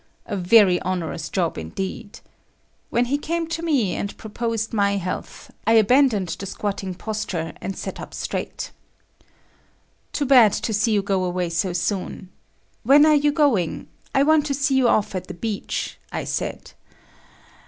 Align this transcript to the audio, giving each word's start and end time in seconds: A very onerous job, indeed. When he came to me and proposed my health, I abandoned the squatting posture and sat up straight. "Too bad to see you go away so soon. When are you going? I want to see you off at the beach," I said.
A 0.25 0.35
very 0.35 0.81
onerous 0.81 1.29
job, 1.29 1.59
indeed. 1.59 2.21
When 2.89 3.05
he 3.05 3.19
came 3.19 3.45
to 3.49 3.61
me 3.61 3.93
and 3.93 4.17
proposed 4.17 4.73
my 4.73 4.97
health, 4.97 5.51
I 5.67 5.73
abandoned 5.73 6.29
the 6.29 6.47
squatting 6.47 6.95
posture 6.95 7.53
and 7.61 7.77
sat 7.77 7.99
up 8.01 8.15
straight. 8.15 8.71
"Too 10.11 10.25
bad 10.25 10.53
to 10.53 10.73
see 10.73 10.91
you 10.91 11.03
go 11.03 11.23
away 11.23 11.51
so 11.51 11.71
soon. 11.71 12.31
When 12.81 13.05
are 13.05 13.13
you 13.13 13.31
going? 13.31 13.89
I 14.15 14.23
want 14.23 14.47
to 14.47 14.55
see 14.55 14.73
you 14.75 14.87
off 14.87 15.13
at 15.13 15.27
the 15.27 15.35
beach," 15.35 15.99
I 16.11 16.23
said. 16.23 16.71